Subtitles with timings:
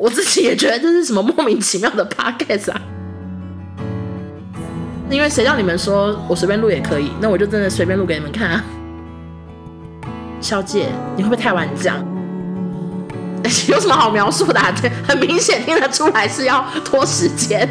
[0.00, 2.80] 我自己也觉得这是什么莫名其妙的 podcast 啊。
[5.10, 8.64] 因为谁叫你们说我随便录也可以，那我就真的随便录给你们看啊。
[10.40, 10.86] 小姐，
[11.16, 11.98] 你会不会太晚讲？
[13.68, 14.72] 有什么好描述的啊？
[14.80, 17.68] 对，很明显听得出来是要拖时间。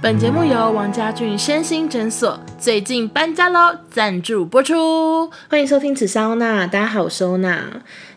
[0.00, 7.64] 本节目由王家俊身心诊所最近搬家喽赞助播出，欢迎收听此莎欧娜，大家好，我是欧娜。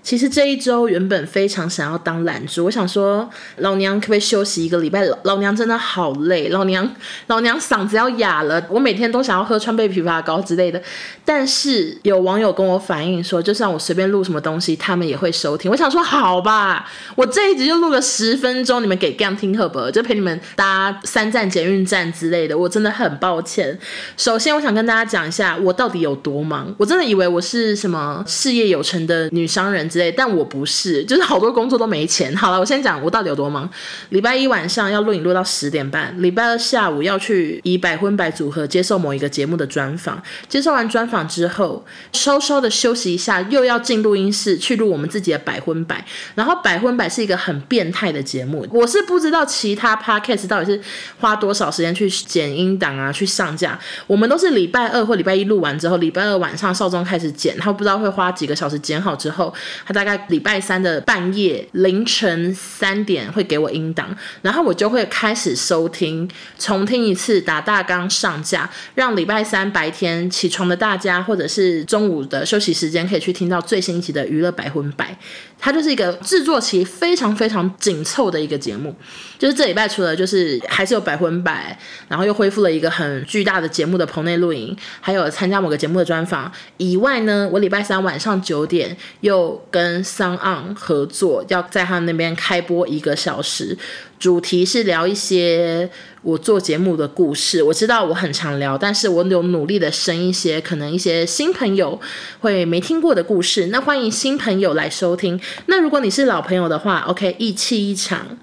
[0.04, 5.06] 其实这一周原本非常想要当懒猪，我想说老娘可不可以休息一个礼拜？
[5.24, 6.90] 老娘真的好累，老娘
[7.28, 10.82] 老娘嗓子要哑了，我每天都想要喝川贝枇杷膏之类的。
[11.24, 15.70] 但是有网友跟我反映说，就算我随便录什么东西，他们也会收听。
[15.70, 19.92] 我想说好吧，我这一集就录了十分钟，你们给 g a n 听可不？
[19.92, 23.78] 就陪你们搭三站捷运站之类的，我真的很抱歉。
[24.18, 26.74] 首先，我想跟大家讲一下我到底有多忙。
[26.80, 29.91] 我真的以为我是什么事业有成的女商人。
[29.92, 32.34] 之类，但我不是，就是好多工作都没钱。
[32.36, 33.70] 好了，我先讲我到底有多忙。
[34.10, 46.04] 礼拜一晚上要录影录到十点半，礼拜二下午要去以百分百组合接受某一个节目的专访，接受完专访之后，稍稍的休息一下，又要进录音室去录我们自己的百分百。
[46.36, 50.82] 然后百分百是一个很变态的节目，我是不知道其他 podcast 到底是
[51.20, 53.78] 花多少时间去剪音档啊，去上架。
[54.08, 59.54] 我们都是礼拜二或礼拜一录完之后，礼拜二晚上少中开始剪，他不知道会花几个小时剪好之后。
[59.86, 75.18] 他大概礼拜三的半夜凌晨三点会给我音档，然后我就会开始收听，重听一次，打大纲上架，让礼拜三白天起床的大家，或者是中午的休息时间，可以去听到最新一期的娱乐百分百。
[75.64, 78.96] 它就是一个制作期非常非常紧凑的一个节目。
[79.38, 93.78] 就是这礼拜除了就是还是有百分百，然后又恢复了一个很巨大的节目的棚内录影，还有参加某个节目的专访以外呢，我礼拜三晚上九点又跟桑昂合作，要在他那边开播一个小时，
[94.20, 95.90] 主题是聊一些
[96.22, 97.64] 我做节目的故事。
[97.64, 102.00] 我知道我很常聊，但是我有努力的生一些可能一些新朋友
[102.42, 103.68] 会没听过的故事。
[103.68, 105.40] 那欢迎新朋友来收听。
[105.68, 108.38] 那如果你是老朋友的话，OK，一气一场。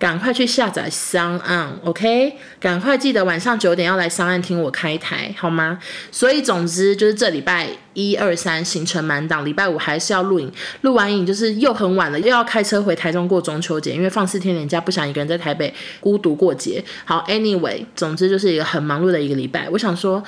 [0.00, 2.34] 赶快去下载商案，OK？
[2.58, 5.78] 赶快记得晚上九点要来商案听我开台，好吗？
[6.10, 10.50] 所以总之就是这礼拜一二三行程满档，礼拜五还是要录影，
[10.80, 16.82] 录完影就是又很晚了，又要开车回台中过中秋节，因为放四天年假，不想一个人在台北孤独过节。
[17.04, 19.68] 好，Anyway，总之就是一个很忙碌的一个礼拜。
[19.68, 20.24] 我想说，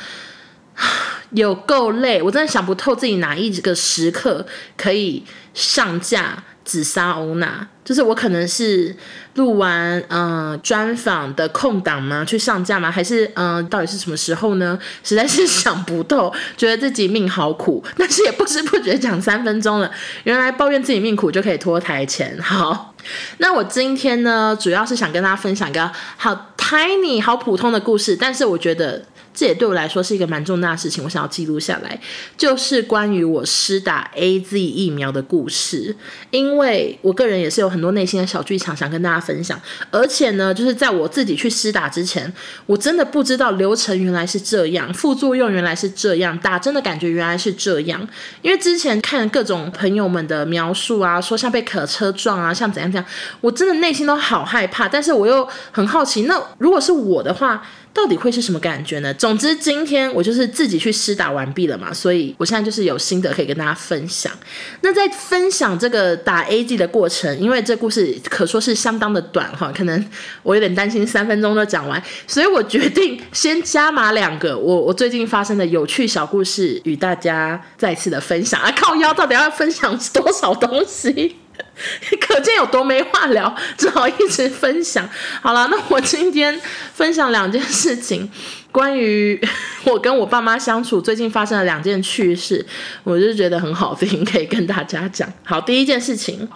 [1.33, 4.45] 有够累，我真的想不透自己哪一个时刻
[4.77, 6.45] 可以上架。
[6.65, 8.95] 紫砂欧娜，就是我可能是
[9.35, 12.25] 录完嗯专访的空档吗？
[12.25, 12.91] 去上架吗？
[12.91, 14.79] 还是嗯、到底是什么时候呢？
[15.03, 19.91] 实在是想不透， 觉得自己命好苦，但是也不知不觉讲三分钟了。
[20.25, 22.39] 原来抱怨自己命苦就可以拖台前。
[22.41, 22.95] 好，
[23.39, 29.03] 那我今天呢，主要是想跟大家分享一个好 tiny 好普通的故事，但是我觉得。
[29.35, 31.99] 这也对我来说是一个蛮重大的事情，我想要记录下来，
[32.37, 35.97] 就是关于我施打 AZ 疫苗的故事。
[36.31, 39.61] 因为我个人也是有很多内心的小剧场想跟大家分享，
[39.91, 42.33] 而且呢，就是在我自己去施打之前，
[42.67, 48.07] 我真的不知道流程原来是这样，副作用原来是这样，打针的感觉原来是这样。
[48.43, 53.11] 因为之前看各种朋友们的描述啊，说像被可车撞啊，像怎样怎样，
[53.41, 57.63] 我真的内心都好害怕，但是我又很好奇，那如果是我的话。
[57.95, 59.13] 到底会是什么感觉呢？
[59.15, 64.33] 总之，今天我就是自己去施打完毕了嘛，所以我现在就是有心得可以跟大家分享。
[64.81, 70.05] 那在分享这个打 AG 的过程，因为这故事可说是相当的短哈，可能
[70.43, 78.73] 我有点担心三分钟就讲完，所以我决定先加码两个我我最近发生的有趣小故事与大家再次的分享啊！
[78.73, 81.37] 靠腰到底要分享多少东西？
[82.21, 85.09] 可见有多没话聊，只好一直分享。
[85.41, 86.61] 好了，那我今天
[86.95, 88.31] 分享两件事情，
[88.71, 89.41] 关于
[89.85, 92.65] 我跟我爸妈相处最近发生的两件趣事，
[93.05, 95.33] 我就觉得很好听，可以跟大家讲。
[95.45, 96.49] 好，第一件事情。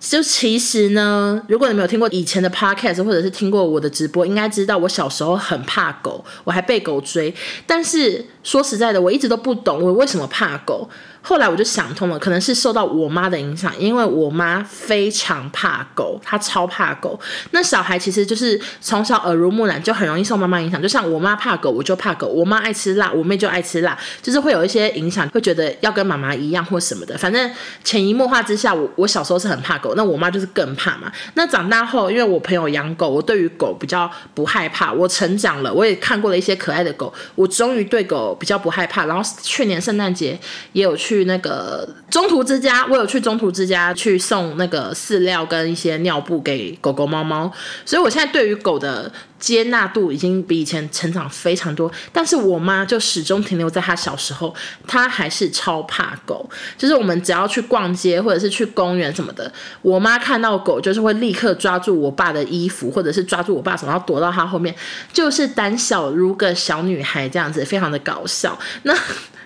[0.00, 7.34] 就其实呢，如果你没有听过以前的 podcast，或者是听过我的直播，应该知道我小时候很怕狗，我还被狗追。
[7.66, 10.88] 但是说实在的，我一直都不懂我为什么怕狗。
[11.22, 17.18] 后来我就想通了，可能是受到我妈的影响，因为我妈非常怕狗，她超怕狗。
[17.50, 20.80] 那小孩其实就是从小耳濡目染，就很容易受妈妈影响。
[20.80, 27.16] 就像我妈怕狗，我就怕狗；我妈爱吃辣，我妹就爱吃辣，就是会有一些影响，会觉得要跟妈妈一样或什么的。
[27.18, 27.50] 反正
[27.84, 31.12] 潜移默化之下，我我小时候是很怕狗，那我妈就是更怕嘛。
[31.34, 34.90] 那长大后，因为我朋友养狗，我对于狗比较不害怕。
[34.90, 39.04] 我成长了，我也看过了一些可爱的狗，我终于对狗比较不害怕。
[39.04, 40.38] 然后去年圣诞节
[40.72, 41.09] 也有去。
[41.10, 47.50] 去那个中途之家，我有去中途之家去送那个饲料跟一些尿布给狗狗猫猫，
[47.84, 51.90] 所以我现在对于狗的接纳度已经比以前成长非常多。
[52.12, 54.54] 但是我妈就始终停留在她小时候，
[54.86, 56.48] 她还是超怕狗，
[56.78, 59.50] 就是我们只要去逛街或者是去公园什么的，
[59.82, 64.72] 我妈看到狗就是会立刻抓住我爸的衣服，或者是抓住我爸手，然后躲到他后面，
[65.12, 68.56] 就是胆小如个小女孩这样子，非常的搞笑。
[68.82, 68.94] 那。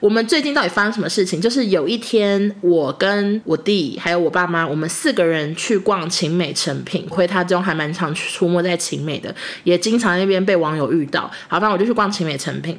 [0.00, 1.40] 我们最近到底发生什么事情？
[1.40, 7.08] 就是有一天，我跟我弟还有我爸妈，我们四个人去逛勤美成品。
[7.08, 11.30] 回台中还蛮常出没在勤美的，也经常那边被网友遇到。
[11.46, 12.78] 好，反正我就去逛晴美成品。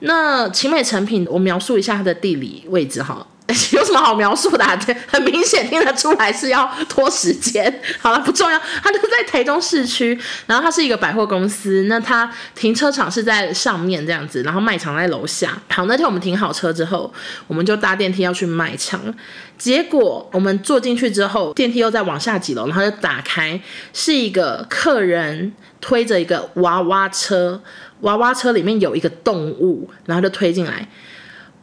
[0.00, 3.26] 那晴美成品，我描述一下它的地理位置哈。
[3.72, 4.78] 有什么好描述的啊？
[5.06, 7.80] 很明显听得出来是要拖时间。
[8.00, 8.58] 好了，不重要。
[8.82, 11.84] 它就在台中市区，然后它是一个百货公司。
[11.88, 15.56] 那它停车场是在上面这样子，然后卖场在楼下。
[15.68, 17.12] 好，那天我们停好车之后，
[17.46, 19.00] 我们就搭电梯要去卖场。
[19.58, 23.60] 结果我们坐进去之后，电梯又再往下几楼，然后就打开，
[23.92, 27.60] 是一个客人推着一个娃娃车，
[28.00, 30.88] 娃娃车里面有一个动物，然后就推进来。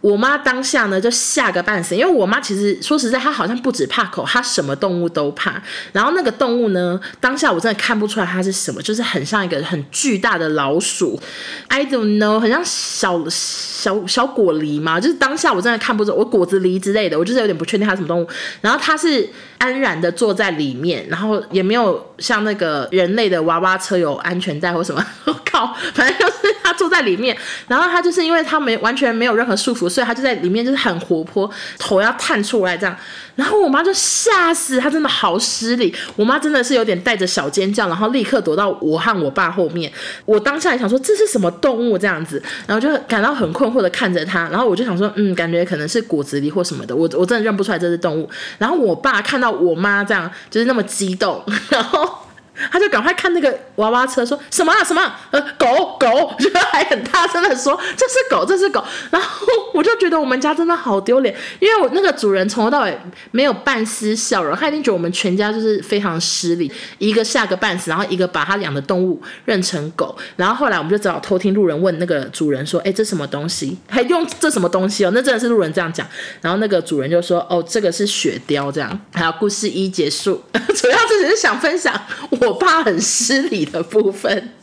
[0.01, 5.61] 我妈当下呢就吓个半死，因为我妈其实说实在，她好像不止怕狗，她什么动物都怕。
[5.91, 11.19] 然后那个动物呢，当下我真的看不出来它是什么，就是很像一个很巨大的老鼠
[11.67, 18.27] ，I don't know，很像小小小果狸嘛，就是当下我真的看不出，我果子狸之类的，我就是有点不确定它是什么动物。
[18.61, 27.35] 然后它是安然的坐在里面，然后也没有像那个人类的娃娃车有安全带或什么，我 靠，反正就是它坐在里面，
[27.67, 29.88] 然后它就是因为它没完全没有任何束缚。
[29.89, 31.49] 所以他就在里面，就是很活泼，
[31.79, 32.95] 头要探出来这样。
[33.35, 35.95] 然后我妈就吓死，她真的好失礼。
[36.15, 39.91] 我妈真的是有点带着小尖叫，然后立刻躲到我和我爸后面。
[40.25, 44.49] 我当下也想说这是什么动物这样子，然后就感到很困惑的看着他。
[44.49, 46.95] 然后我就想说，嗯，感觉可能是果子狸或什么的。
[46.95, 48.29] 我我真的认不出来这是动物。
[48.57, 52.28] 然后我爸看到我妈这样，就是那么激动，然后。
[52.71, 55.01] 他就赶快看那个娃娃车，说什么啊什么？
[55.31, 58.83] 呃，狗狗，就还很大声的说这是狗，这是狗。
[59.11, 62.99] 然后我就觉得我们家真的好丢脸，因为我那个主人从头到尾
[63.31, 70.15] 没有半丝笑容，他一定觉得我们全家就是非常失礼，一个吓个半死，然后一个把他养的动物认成狗。
[70.35, 73.77] 然后后来我们就只好偷听路人问那个主人说：“哎，这什么东西？
[73.87, 76.05] 还用这什么东西哦？”那真的是路人这样讲。
[76.41, 78.99] 然后那个主人就说：“哦，这个是雪貂。”这样。
[79.13, 80.43] 还有故事一结束，
[80.75, 81.93] 主要这只是想分享
[82.41, 82.48] 我。
[82.49, 84.53] 我爸很失礼的部分，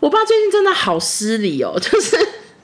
[0.00, 2.16] 我爸最近真的好失礼哦，就是。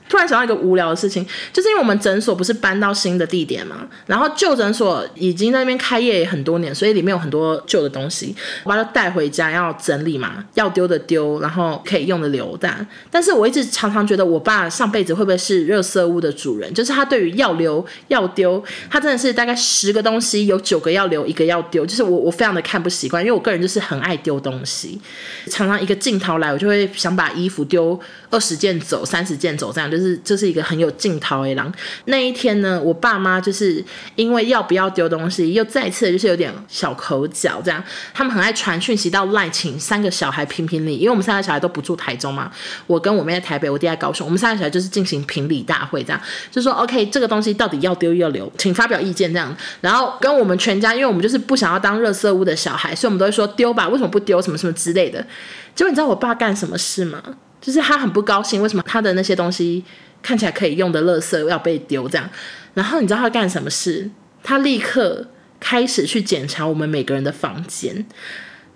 [0.09, 12.73] 突然想到一个无聊的事情，就是因为我们诊所不是搬到新的地点嘛，然后旧诊所已经在那边开业也很多年，所以里面有很多旧的东西，我把它带回家要整理嘛，要丢的丢，然后可以用的留的。
[13.11, 16.73] 但是我一直常常觉得我爸上辈子会不会是热色屋的主人？
[16.73, 21.85] 就是他对于要留要丢，他真的是大概十个东西有九个要留，一个要丢。
[21.85, 24.99] 就是我我非常的看不习惯，因为我个人就是很爱丢东西，
[25.49, 27.99] 常常一个镜头来，我就会想把衣服丢
[28.29, 29.89] 二十件走，三十件走这样。
[29.89, 31.73] 就就是就是一个很有劲头的人。
[32.05, 33.83] 那一天呢，我爸妈就是
[34.15, 37.83] 因为要不要丢东西，又再次就是有点小口角，这样。
[38.13, 42.51] 他们很爱传讯息到赖，请三个小孩评评理，因为我们三个小孩都不住台中嘛，
[42.85, 46.21] 我跟我妹在台北，我弟在高雄，我们三个小孩就是进行评理大会，这样
[46.51, 49.55] 就说 OK，这个东西到底要丢要留，请发表意见这样。
[49.81, 54.41] 然后跟我们全家，因为我们就是不想要当热色屋的小孩，所以我们都会说丢吧，为什么不丢？
[54.41, 55.25] 什么什么之类的。
[55.73, 57.21] 结果你知道我爸干什么事吗？
[57.59, 59.83] 就是他很不高兴，为什么他的那些东西
[60.21, 62.29] 看起来可以用的垃圾要被丢这样？
[62.73, 64.09] 然后你知道他干什么事？
[64.43, 65.27] 他立刻
[65.59, 68.05] 开始去检查我们每个人的房间。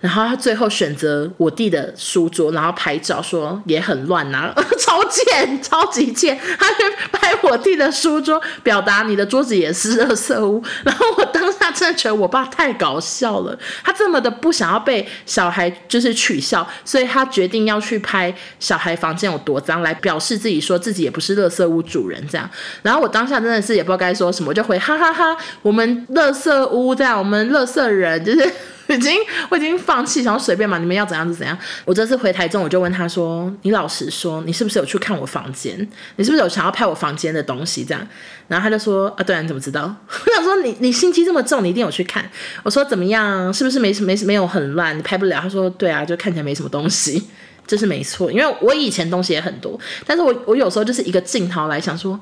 [0.01, 6.37] 然后他最后选择我弟的书桌，然后拍照说也很乱呐、啊， 超贱，超级贱。
[6.59, 6.77] 他去
[7.11, 10.61] 拍我弟的书桌，表达你的桌子也是垃圾屋。
[10.83, 22.49] 然后我当下真的觉得我爸太搞笑了，他这么的不想要被小孩就是取笑，所以他决定要去拍小孩房间有多脏，来表示自己说自己也不是垃圾屋主人这样。
[22.81, 28.51] 然后我当下真的是也不知道该说什么，我就回哈哈哈哈，我们垃圾屋这样，我们垃圾人就是。
[28.89, 29.17] 已经，
[29.49, 31.57] 我已经放弃，想要随便嘛，你们要怎样就怎样。
[31.85, 35.77] 我这次回台中，我就问他说：“你老实说，你是不是有去看我房间？
[36.17, 38.07] 你是不是有想要拍我房间的东西？”这样，
[38.47, 42.29] 然后他就说：“啊，对啊，你怎么知道？” 我想说你：“你心机这么重，你一定有去看。”
[42.63, 43.53] 我说：“怎么样？
[43.53, 44.97] 是不是没什没没有很乱？
[44.97, 47.27] 你拍不了？”他说：“对啊，就看起来没什么东西，
[47.65, 48.31] 这是没错。
[48.31, 52.19] 因为我以前东西也很多，但是我我有时候就是一个镜头来想说。”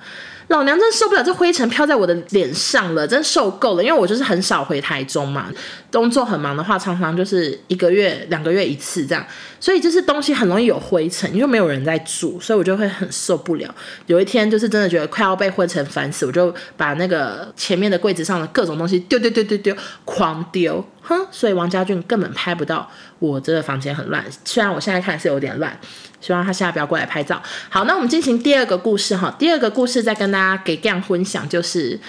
[0.50, 3.84] 老娘真受不了这灰尘飘在我的脸上了，真受够了。
[3.84, 5.48] 因为我就是很少回台中嘛，
[5.92, 9.24] 工作很忙的话，常常就是一个月、两个月一次这样，
[9.60, 13.74] 所以就是东西很容易有灰尘，因为没有人在住，所以我就会很受不了。
[14.08, 20.84] 有一天就是真的觉得快要被灰尘烦死，我就把那个前面的柜子上的各种东西丢丢丢丢丢，狂丢。
[21.10, 25.76] 哼，所以王家俊根本拍不到我这个房间很乱，虽然我现在看是有点乱，
[26.22, 27.42] 希望他现在不要过来拍照。
[27.68, 32.00] 好，那我们进行第二个故事哈，第二个故事再跟大家给这样分享，就是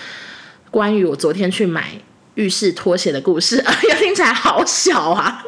[0.70, 1.92] 关于我昨天去买
[2.34, 5.42] 浴室拖鞋的故事， 哎呀，听起来好小啊。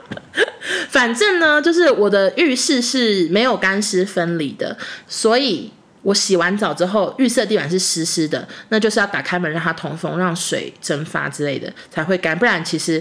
[0.88, 5.70] 反正呢，就是我的浴室是没有干湿分离的，所以。
[6.04, 13.00] 我洗完澡之后，浴室地板是湿湿的，那就是要打开门让它通风，让水蒸发之类的才会干，不然其实。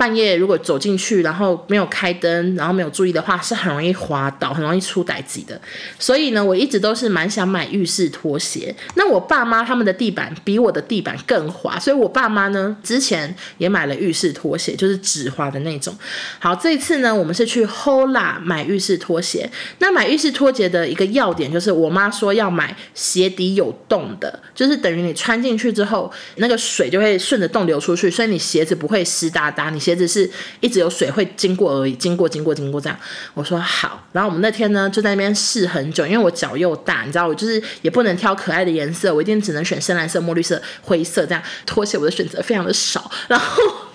[0.00, 5.60] 半夜如果走进去，然后没有开灯，然后没有注意的话，是很容易滑倒，很容易出代志的。
[5.98, 8.74] 所以呢，我一直都是蛮想买浴室拖鞋。
[8.94, 15.94] 那我爸妈他们的地板比我的地板更滑，所以我爸妈呢之前也买了浴室拖鞋，就是纸滑的那种。
[16.38, 19.50] 好，这一次呢，我们是去 Hola 买浴室拖鞋。
[19.80, 29.89] 那买浴室拖鞋的一个要点就是，我妈说要买鞋底有洞的，就是等于你穿进去之后，那个水就会顺着洞流出去，所以你鞋子不会湿哒哒，你鞋。
[29.90, 30.30] 鞋子是
[30.60, 32.96] 一直有水会经过而已，经过经过经过这样。
[33.34, 41.42] 我说好，然后我们那天呢就在那边试很久，因为我脚又大，你知道我就是也不能挑可爱的颜色，我一定只能选深蓝色、墨绿色、灰色这样。
[41.66, 43.89] 拖鞋我的选择非常的少，然后。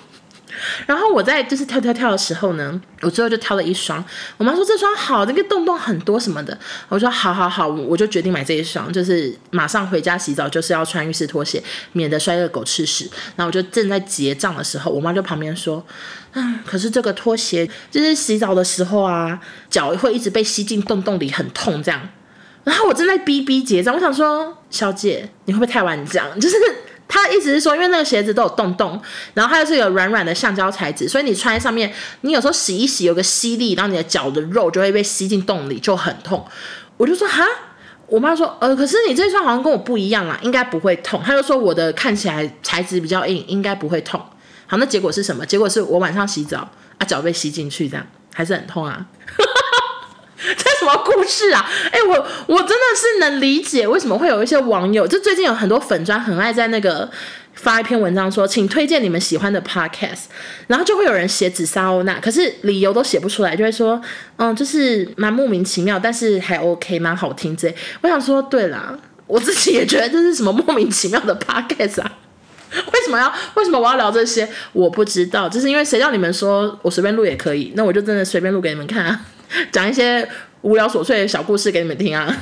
[0.85, 4.03] 然后我在就是跳跳跳的时候呢，我最后就挑了一双。
[4.37, 6.57] 我妈说这双好，那个洞洞很多什么的。
[6.89, 11.61] 我说好好好，我就决定买这一双，就是马上回家洗澡就是要穿浴室拖鞋，
[11.93, 13.09] 免得摔个狗吃屎。
[13.35, 15.83] 然后我就正在结账的时候，我妈就旁边说
[16.33, 22.09] ：“嗯，可是这个拖鞋就是洗澡的时候啊，脚会一直被吸进洞洞里，很痛这样。”
[22.63, 26.27] 然后我正在逼逼结账，我想说小姐你会不会太晚讲？
[26.39, 26.55] 就是。
[27.07, 28.99] 他意思是说，因为那个鞋子都有洞洞，
[29.35, 36.45] 然后它又是有软软的橡胶材质，所以你穿在上面，你有时候洗一洗有个吸力，然后你的脚的肉就会被吸进洞里，就很痛。
[36.97, 37.45] 我就说哈，
[38.07, 41.21] 我妈说呃，可是你这双好像跟我不一样啦，应该不会痛。
[41.23, 44.19] 他就说我的看起来材质比较硬，应该不会痛。
[44.65, 45.45] 好，那结果是什么？
[45.45, 49.05] 结果是我晚上洗澡啊，脚被吸进去，这样还是很痛啊。
[50.37, 51.65] 这什么故事啊？
[51.91, 57.09] 哎、我我这是能理解为什么会有一些网友，就最近有很多粉专很爱在那个
[57.53, 60.25] 发一篇文章说，请推荐你们喜欢的 podcast，
[60.67, 64.01] 然后就会有人写紫砂欧娜，可是理由都写不出来，就会说，
[64.37, 67.73] 嗯，就是蛮莫名其妙，但是还 OK，蛮好听这。
[68.01, 68.97] 我想说，对啦，
[69.27, 72.11] 我自己也觉得这是什么莫名其妙的 podcast 啊？
[72.71, 74.47] 为什么要为什么我要聊这些？
[74.73, 79.21] 我不知道，就是因为谁叫你们说我随便录也可以，那我就真的随便录给你们看啊。
[79.71, 80.27] 讲一些
[80.61, 82.35] 无聊琐碎的小故事给你们听啊！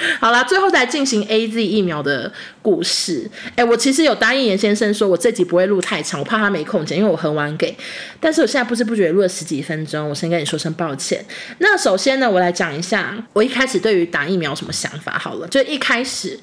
[0.20, 3.28] 好啦，最后再进行 AZ 疫苗的故事。
[3.56, 7.76] 哎，我其实有答应严先生说，我这集不会录太长，我怕他没空剪，因为我很晚给。
[8.20, 11.24] 但是我现在不知不觉录了十几分钟，我先跟你说声抱歉。
[11.58, 15.18] 那首先呢，我来讲一下我一开始对于打疫苗什么想法。
[15.18, 16.38] 好了，就一开始。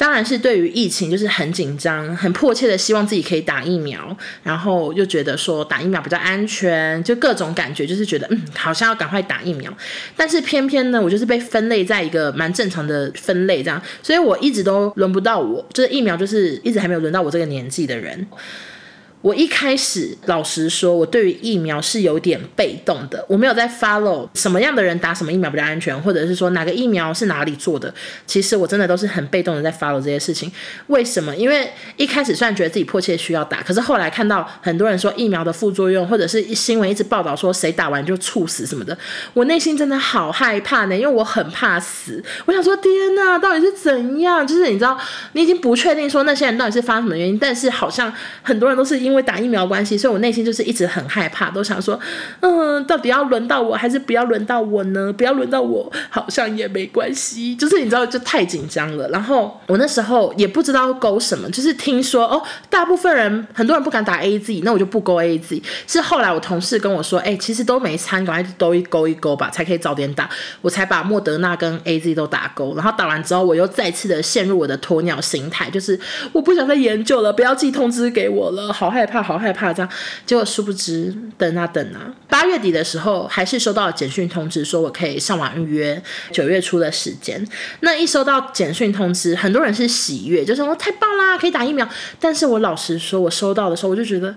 [0.00, 9.70] 当然是对于疫情就是很紧张，很迫切的希望自己可以打疫苗，然后又觉得说打疫苗比较安全，就各种感觉就是觉得嗯，好像要赶快打疫苗。
[10.16, 18.26] 但是偏偏呢，我就是被分类在一个蛮正常的分类这样，所以我一直都轮不到我，就是疫苗就是一直还没有轮到我这个年纪的人。
[19.22, 27.92] 我一开始老实说，我对于疫苗是有点被动的，我没有在 follow 什么样的人打什么疫苗比较安全，或者是说哪个疫苗是哪里做的。
[28.26, 30.50] 其实我真的都是很被动的在 follow 这些事情。
[30.86, 31.36] 为什么？
[31.36, 38.96] 因为一开始虽然觉得自己迫切需要打，可是后来看到很多人说疫苗的副作用，或者是新闻一直报道说谁打完就猝死什么的，
[39.34, 42.24] 我内心真的好害怕呢，因为我很怕死。
[42.46, 44.46] 我想说，天哪，到底是怎样？
[44.46, 44.98] 就是你知道，
[45.32, 48.10] 你已经不确定说那些人到底是发生什么原因，但是好像
[48.42, 49.09] 很多人都是因。
[49.10, 51.98] 因为打疫苗关系，所以我内心就是一直很害怕，都想说，
[52.38, 55.12] 嗯，到底要轮到我，还是不要轮到我呢？
[55.12, 57.56] 不要轮到我，好像也没关系。
[57.56, 59.08] 就是你知道，就太紧张了。
[59.08, 65.60] 然后我那时候也不知道勾什么，就是听说哦，大部分人很多人不敢打 AZ，那我就不勾 AZ。
[65.88, 70.30] 是后来我同事跟我说，哎，其实都没参，赶快都一勾一勾吧，才可以早点打。
[70.60, 72.76] 我才把莫德纳跟 AZ 都打勾。
[72.76, 75.98] 然后打完之后，我又再次的陷入我的鸵鸟心态，就是
[76.30, 78.99] 我不想再研究了，不要寄通知给我了，好害。
[79.00, 79.90] 害怕，好害怕，这样，
[80.26, 87.42] 结果殊不知，等啊等啊，八月底的时候，还是收到了简讯通知，说我可以上网预约九月初的时间。
[87.80, 91.88] 那一收到简讯通知，很多人是喜悦，就是说太棒啦，可以打疫苗。
[92.20, 94.36] 但是我老实说，我收到的时候，我就觉得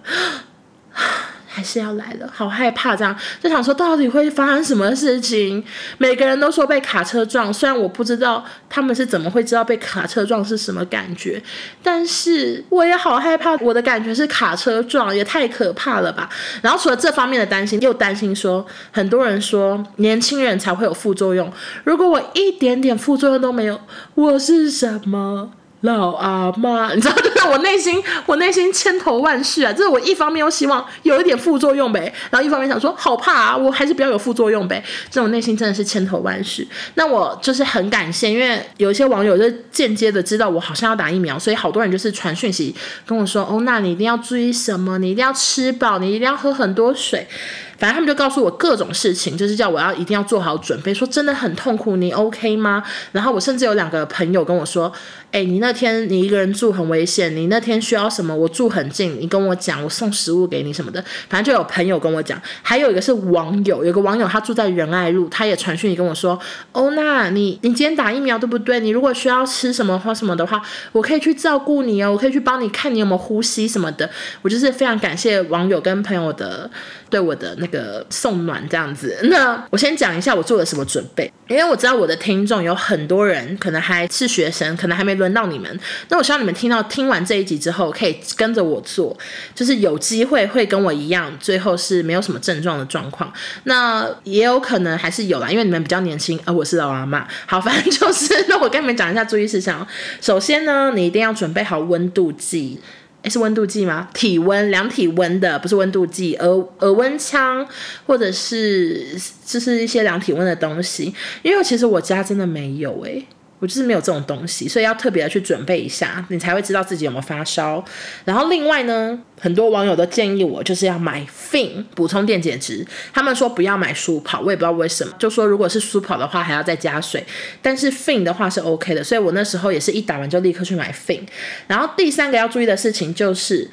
[1.55, 5.63] 还是要来了，好害怕，这样就想说到底会发生什么事情？
[5.99, 11.39] 每个人都说被卡车撞，虽然我不知道他们是怎么会知道被卡车撞是什么感觉，
[11.83, 13.55] 但是我也好害怕。
[13.57, 16.27] 我的感觉是卡车撞也太可怕了吧？
[16.63, 23.79] 然后除了这方面的担心，又担心说很多人说年轻人才会有副作用，如果我一点点副作用都没有，
[24.15, 25.51] 我是什么？
[25.83, 29.71] 老阿妈， 你知道， 就是我内心，我内心千头万绪啊！
[29.71, 34.83] 就是我一方面又希望有一点副作用呗，然后一方面想说好怕啊，我还是不要有副作用呗。
[35.09, 36.67] 这种内心真的是千头万绪。
[36.95, 42.73] 那我就是很感谢，因为有一些网友就间接的知道我好像要打疫苗，所以好多人就是传讯息
[43.05, 44.97] 跟我说：“哦，那你一定要注意什么？
[44.97, 47.27] 你一定要吃饱，你一定要喝很多水。”
[47.77, 50.93] 反正他们就告诉我各种事情，就是叫我要一定要做好准备。
[50.93, 52.83] 说真的很痛苦，你 OK 吗？
[53.11, 54.91] 然后我甚至有两个朋友跟我说
[55.31, 58.35] ：“哎，你那天你一个人住很危险，你那天需要什么？
[58.35, 62.41] 我住很近，你跟我讲，我送食物给你什么的。”反正就有朋友跟我讲。
[62.61, 66.39] 还有一个是网友，有个网友他住在仁爱路，他也传讯你跟我说
[66.73, 68.79] ：“欧娜，你你今天打疫苗对不对？
[68.79, 70.61] 你如果需要吃什么或什么的话，
[70.91, 74.09] 我可以去照顾你哦，我可以去帮你看你有没有呼吸什么的。”
[74.43, 76.69] 我就是非常感谢网友跟朋友的
[77.09, 78.05] 对我的那个。
[78.09, 85.79] 送暖这样子，那我先讲一下我做了什么准备，因为我知道我的听众有很多人可能还是学生，可能还没轮到你们。
[86.09, 89.17] 那我希望你们听到听完这一集之后，可以跟着我做，
[89.55, 93.33] 就是有机会会跟我一样，最后是没有什么症状的状况。
[93.63, 97.27] 那也有可能还是有啦，因为你们比较年轻，而我是老阿妈。
[97.47, 99.85] 好，反正就是， 那我跟你们讲一下注意事项。
[100.21, 102.79] 首先呢，你一定要准备好温度计。
[103.23, 104.09] 诶，是温度计吗？
[104.13, 106.49] 体温量体温的，不是温度计，耳
[106.79, 107.65] 耳温枪
[108.05, 111.13] 或者是就是一些量体温的东西。
[111.41, 113.25] 因为其实我家真的没有诶。
[113.63, 117.81] 我就是没有这种东西，所以要特别的去准备一下，你才会知道自己有没有发烧。
[118.25, 127.25] 然后另外呢，很多网友都建议我就是要买 FIN 补充电解质，他们说不要买舒跑，我也不知道为什么，就说如果是舒跑的话还要再加水，
[127.61, 131.21] 但是 FIN 的话是 OK 的，所以我那时候也是一打完就立刻去买 FIN。
[131.67, 133.69] 然后第三个要注意的事情就是，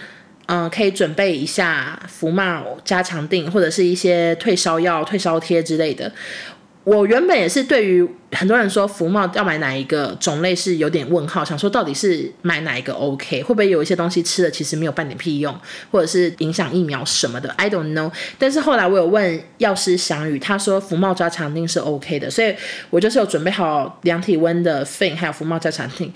[0.47, 6.13] 嗯、可以准备一下福茂加强定或者是一些退烧药、退烧贴之类的。
[6.85, 15.55] 我原本也是对于很多人说福茂要买哪一个种类是有点问号，想说到底是买哪一个 OK，会不会有一些东西吃了其实没有半点屁用，
[15.91, 18.11] 或者是影响疫苗什么的，I don't know。
[18.39, 22.55] 但是后来我有问药师翔宇，他说福茂加强錠是 OK 的，所以
[22.91, 26.11] 我就是有准备好量体温的 FIN，还有福茂加强錠。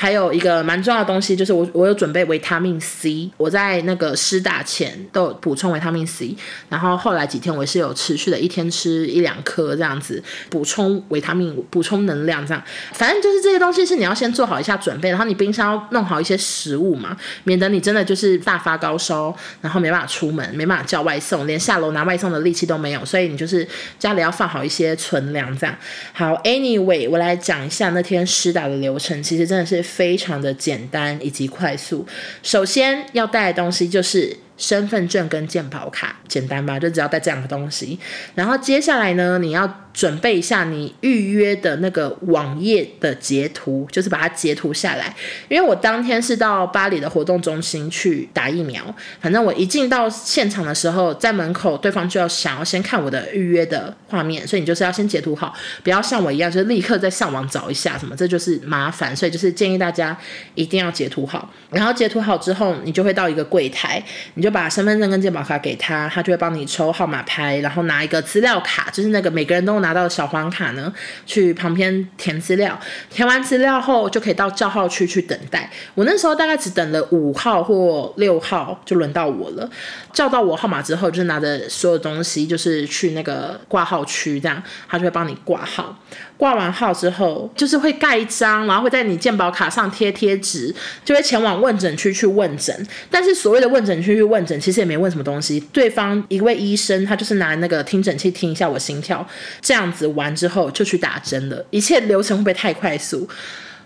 [0.00, 6.36] 还有一个蛮重要的东西，就是我我有准备维他命 C，我在那个施打前都有补充维他命 C，
[6.68, 12.62] 然后后来几天我是有持续的一天吃一两颗这样子补充维他命、补充能量这样。
[12.92, 23.66] 反正就是这些东西是你要先做好一下准备，然后你冰箱要弄好一些食物嘛，免得你真的就是大发高烧，然后没办法出门，没办法叫外送，连下楼拿外送的力气都没有，所以你就是
[23.98, 25.76] 家里要放好一些存粮这样。
[26.12, 29.82] 好，Anyway，我来讲一下那天施打的流程，其实真的是。
[29.98, 32.06] 非常的简单以及快速。
[32.42, 36.78] 首先要带的东西就是身份证跟健保卡，简单吧？
[36.78, 37.98] 就只要带这两个东西。
[38.34, 45.14] 然后接下来呢，你要准备一下你预约的那个网页的截图，就是把它截图下来。
[45.48, 48.82] 因为我当天是到巴黎的活动中心去打疫苗，
[49.20, 59.14] 反正我一进到现场的时候，在门口对方就要想要先看我的预约的画面，所以你就是要先截图好，不要像我一样，就是立刻在上网找一下什么，这就是麻烦。
[59.14, 60.16] 所以就是建议大家
[60.56, 61.48] 一定要截图好。
[61.70, 64.02] 然后截图好之后，你就会到一个柜台，
[64.34, 64.47] 你就。
[64.48, 70.90] 就把身份证跟健保卡给他，他就会帮你抽号码牌，然后拿一个资料卡，就是那个每个人都拿到的小黄卡呢，
[71.26, 72.80] 去旁边填资料。
[73.10, 75.70] 填完资料后，就可以到叫号区去等待。
[75.94, 79.68] 我那时候大概只等了五号或六号，就轮到我了。
[80.14, 85.94] 叫到我号码之后，就是拿着所有东西，就是去那个挂号区，这样他就会帮你挂号。
[86.38, 92.74] 挂完号之后，就是会盖一张，然后会在你健保卡上贴贴纸，就会前往问诊区去问诊。
[93.10, 95.58] 但是所谓的问诊区去问问诊，其实也没问什么东西。
[95.72, 99.26] 对方一位医生，他就是拿那个听诊器听一下我心跳，
[99.60, 101.64] 这样子完之后就去打针了。
[101.70, 103.28] 一切流程会不会太快速？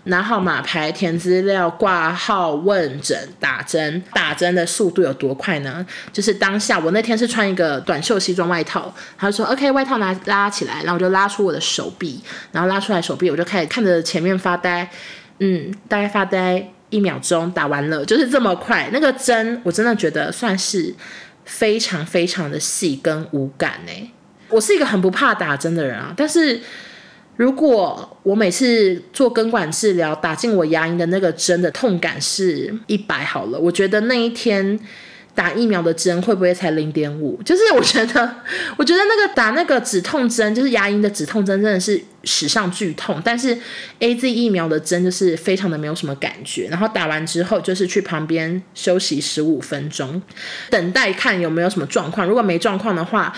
[0.03, 5.83] 拿号码牌、填资料、挂号、问诊、打针，打针的速度有多快呢？
[6.11, 14.87] 就是当下我那天是穿一个短袖西装外套，他就说 OK，外套拿拉起来，然后我就拉出我的手臂，然后拉出来手臂，我就开始看着前面发呆，
[15.39, 18.89] 嗯，大概发呆一秒钟，打完了，就是这么快。
[18.93, 20.93] 那个针我真的觉得算是
[21.45, 24.11] 非常非常的细跟无感呢，
[24.49, 26.61] 我是一个很不怕打针的人啊，但是。
[27.35, 34.79] 如果我每次做根管治疗，打进我牙龈的那个针的痛感是一百好了，我觉得那一天
[35.33, 37.41] 打疫苗的针会不会才零点五？
[37.41, 38.35] 就是我觉得，
[38.77, 43.21] 我觉得那个打那个止痛针，就是牙龈的止痛针，真的是史上剧痛。
[43.23, 43.57] 但是
[43.99, 46.67] AZ 疫苗的针就是非常的没有什么感觉。
[46.69, 50.21] 然后打完之后，就是去旁边休息十五分钟，
[50.69, 52.27] 等待看有没有什么状况。
[52.27, 53.33] 如果没状况的话，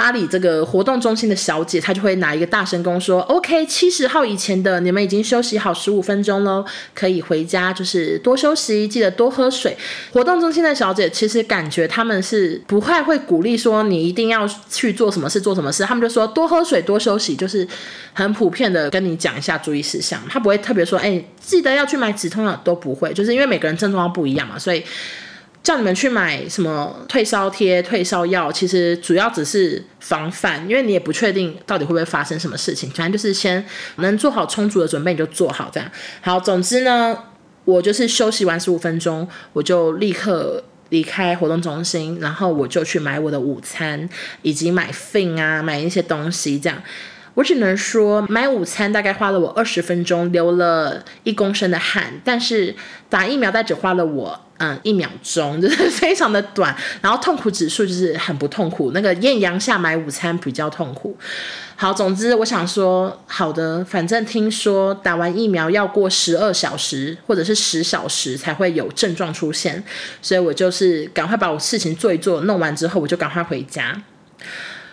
[0.00, 9.76] 巴黎这个活动中心的小姐，她就会拿一个大声公说：“OK，七十号以前的你们已经休息好十五分钟喽，可以回家，就是多休息，记得多喝水。”
[10.14, 17.68] 活动中心的小姐其实感觉他们是不太会鼓励说你一定要去做什么事做什么事，他们就说多喝水多休息，就是
[18.14, 20.18] 很普遍的跟你讲一下注意事项。
[20.30, 24.82] 他不会特别说：“哎，记得要去买止痛药。”都不会，就是因为每个人症状不一样嘛，所以。
[25.62, 32.88] 叫你们去买什么退烧贴、退烧药，其实主要只是防范，因为你也不确定到底会不会发生什么事情。
[32.90, 33.64] 反正就是先
[33.96, 35.90] 能做好充足的准备，你就做好这样。
[36.22, 37.16] 好，总之呢，
[37.66, 44.08] 我就是休息完十五分钟，我就立刻离开活动中心，然后我就去买我的午餐，
[44.40, 46.82] 以及买 Fin 啊，买一些东西这样。
[47.34, 52.74] 我只能说，买午餐大概花了我二十分钟，流了一公升的汗，但是
[53.08, 54.40] 打疫苗，大只花了我。
[54.62, 58.90] 嗯，一秒钟 就是非常的短，然后痛苦指数就是很不痛苦。
[58.92, 61.16] 那个艳阳下买午餐比较痛苦。
[61.76, 69.82] 好，总之我想说，好的，反正听说打完疫苗要过十二小时或者是十小时才会有症状出现，
[70.20, 74.02] 所以我就是赶快把我事情做一做，弄完之后我就赶快回家。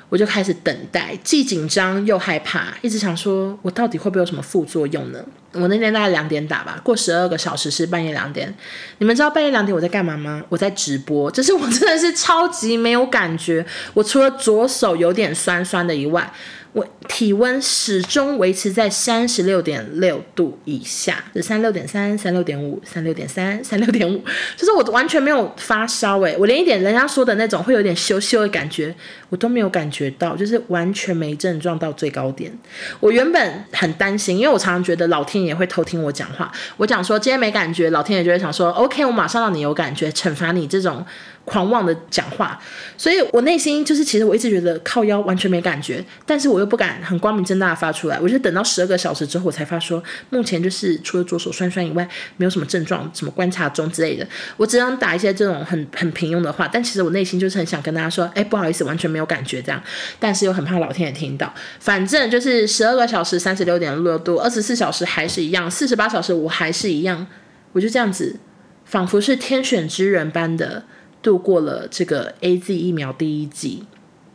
[0.10, 5.20] 我就开始等待，既紧张又害怕，一直想说，我到底会不会有什么副作用呢？
[5.54, 8.54] 我那天大概两点打吧，过十二个小时是半夜两点。
[9.00, 10.44] 你们知道半夜两点我在干嘛吗？
[10.50, 13.66] 我在直播，就是我真的是超级没有感觉。
[13.94, 16.32] 我除了左手有点酸酸的以外。
[16.78, 24.24] 我体温始终维持在三十六点六度以下，是三六点三、三六点五、三六点三、三六点五，
[24.56, 28.94] 就是我完全没有发烧诶，我连一点人家说的那种会有点羞羞的感觉，
[29.30, 32.56] 我都没有感觉到，就是完全没症状到最高点。
[33.00, 41.04] 我原本很担心，因为我常常觉得老天爷会偷听我讲话，我讲说今天没感觉，老天爷就会想说 OK，我马上让你有感觉，惩罚你这种。
[41.48, 42.60] 狂妄的讲话，
[42.98, 52.06] 所以我内心就是，其实我一直觉得靠腰完全没感觉，但是我又不敢很光明正大的发出来，我就等到十二个小时之后，我才发说，目前就是除了左手酸酸以外，
[52.36, 59.82] 没有什么症状，什么观察中之类的，我只能打一些这种很很平庸的话，但其实我内心就是很想跟大家说，哎，不好意思，完全没有感觉这样，
[60.20, 67.26] 但是又很怕老天爷听到，反正就是十二个小时三十六点六度，二十四小时还是一样，四十八小时我还是一样，
[67.72, 68.38] 我就这样子，
[68.84, 70.84] 仿佛是天选之人般的。
[71.28, 73.84] 度过了这个 AZ 疫苗第一季，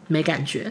[0.08, 0.70] 没感觉，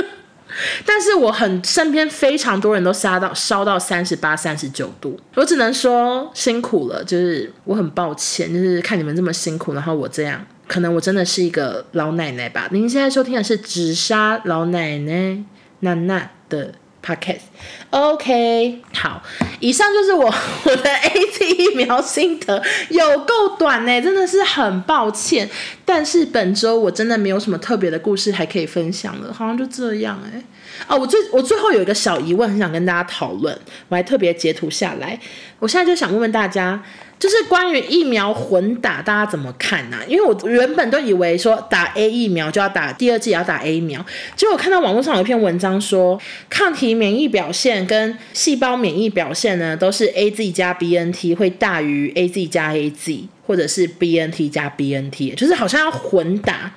[0.86, 12.66] 但是我很身边非常多人都烧到烧到三十八、三十九度，我只能说辛苦了，就是我很抱歉，就是看你们这么辛苦，然后我这样，可能我真的是一个老奶奶吧。
[12.72, 15.44] 您现在收听的是紫砂老奶奶
[15.80, 16.72] 娜娜的
[17.04, 17.40] Podcast。
[17.92, 18.80] O.K.
[18.94, 19.22] 好，
[19.60, 20.24] 以上就是我
[20.64, 21.48] 我的 A.T.
[21.50, 25.48] 疫苗心得，有够短呢，真的是很抱歉。
[25.84, 30.42] 但是本周我真的没有什么特别的故事还可以分享了，好像就这样哎。
[30.86, 33.56] 哦，我最我最后有一个小疑问，很想跟大家讨论，
[33.88, 35.18] 我还特别截图下来。
[35.58, 36.82] 我现在就想问问大家。
[37.18, 40.02] 就是关于疫苗混打，大家怎么看呢、啊？
[40.08, 44.04] 因为我原本都以为说打 A 疫苗就要打第二剂也要打 A 疫苗，
[44.34, 56.74] 结果看到网络上有一篇文章说，抗体免疫表现跟细胞免疫表现呢，都是 AZ 加 BNT 会大于 AZ 加 AZ，或者是 BNT 加 BNT，就是好像要混打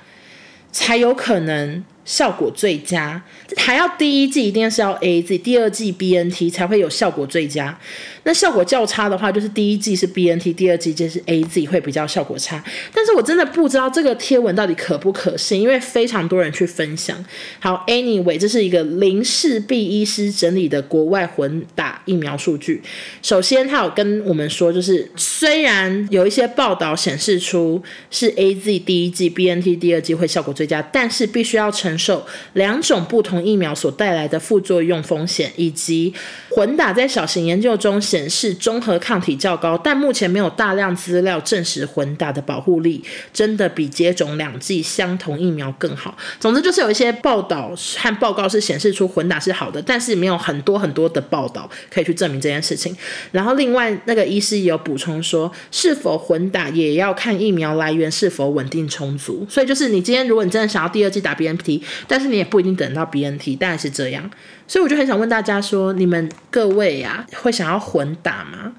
[0.70, 1.84] 才有可能。
[2.06, 3.20] 效果最佳，
[3.56, 7.76] 还要第一季一定是要 AZ，第二季 BNT 才会有效果最佳。
[8.26, 12.62] 那效果较差的话，就是第一剂是 BNT，第二剂就是 AZ 会比较效果差。
[12.92, 17.24] 但是我真的不知道这个贴文到底可不可信，因为非常多人去分享。
[17.60, 22.82] 好，Anyway，这是一个林氏璧医师整理的国外混打疫苗数据。
[23.22, 36.12] 首先，他有跟我们说，就是虽然有一些报道显示出是 AZ 第一剂，BNT 第二剂会效果最佳，但是必须要承受两种不同疫苗所带来的副作用风险，以及
[36.50, 46.16] 混打在小型研究中显显示中和抗体较高，但目前没有大量资料证实混打的保护力真的比接种两剂相同疫苗更好。
[46.40, 52.96] 总之就是有一些报道和报告是显示出混打是好的，但是没有很多很多的报道可以去证明这件事情。
[53.32, 59.46] 然后另外那个医师也有补充说，是否混打也要看疫苗来源是否稳定充足。
[59.50, 61.82] 所以就是你今天如果你真的想要第二剂打 BNT。
[62.06, 64.30] 但是你也不一定等到 BNT，大概是这样，
[64.68, 68.72] 所以我就很想问大家说，你们各位呀、啊，会想要混打吗？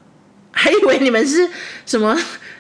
[0.51, 1.47] 还以为你们是
[1.85, 2.17] 什么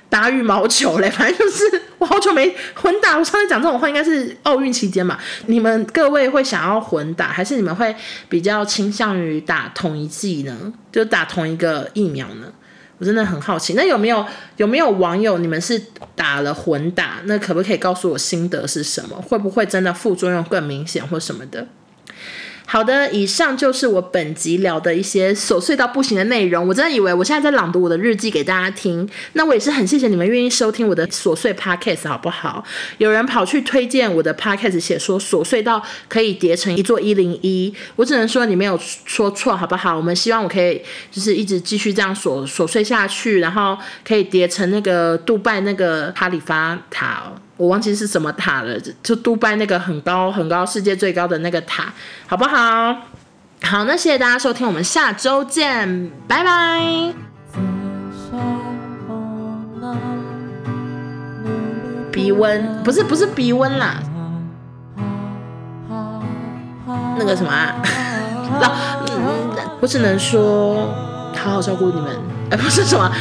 [0.07, 3.17] 打羽毛球嘞， 反正就是我好久没混打。
[3.17, 5.17] 我上次讲这种话应该是奥运期间嘛。
[5.47, 7.95] 你们各位会想要混打，还是你们会
[8.29, 10.71] 比较倾向于打同一剂呢？
[10.91, 12.53] 就打同一个疫苗呢？
[12.99, 13.73] 我真的很好奇。
[13.73, 14.23] 那有没有
[14.57, 15.81] 有没有网友你们是
[16.15, 17.15] 打了混打？
[17.23, 19.19] 那可不可以告诉我心得是什么？
[19.21, 21.67] 会不会真的副作用更明显或什么的？
[22.69, 26.67] 好的，以上就是我本集聊的一些琐碎到不行的内容。
[26.67, 32.61] 我真的以为我现在在朗读我的日记给大家听，那我也是很谢谢你们愿意收听我的琐碎 podcast，好不好？
[32.97, 39.95] 有人跑去推荐我的 podcast，写说琐碎到可以叠成一座一零一，我只能说你没有说错，好不好？
[39.95, 47.31] 我们希望我可以就是一直继续这样琐琐碎下去，然后可以叠成那个杜拜那个哈利法塔。
[47.57, 51.91] 我忘记是什么塔了，就杜拜那个很高很高，世界最高的那个塔，
[52.27, 52.95] 好不好？
[53.63, 57.13] 好，那谢谢大家收听，我们下周见，拜拜。
[62.11, 63.99] 鼻温不是不是鼻温啦，
[67.17, 67.75] 那个什么啊？
[69.81, 70.93] 我只能说
[71.35, 72.15] 好好照顾你们，
[72.51, 73.11] 哎，不是什么。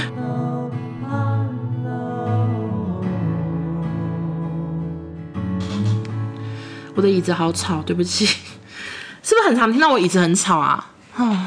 [6.96, 8.26] 我的椅子好吵，对不起，
[9.22, 10.90] 是不是很常听到我椅子很吵啊？
[11.16, 11.46] 哦。